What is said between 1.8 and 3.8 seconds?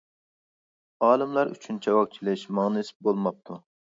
چاۋاك چېلىش ماڭا نېسىپ بولماپتۇ.